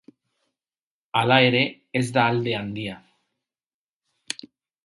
[1.19, 1.61] Hala ere,
[2.01, 2.97] ez da alde handia.